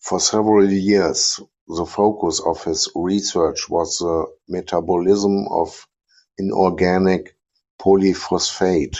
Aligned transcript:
For 0.00 0.18
several 0.18 0.68
years 0.68 1.38
the 1.68 1.86
focus 1.86 2.40
of 2.40 2.64
his 2.64 2.88
research 2.96 3.68
was 3.68 3.98
the 3.98 4.26
metabolism 4.48 5.46
of 5.52 5.86
inorganic 6.36 7.36
polyphosphate. 7.80 8.96